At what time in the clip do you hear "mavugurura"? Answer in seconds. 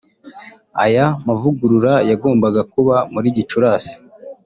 1.25-1.93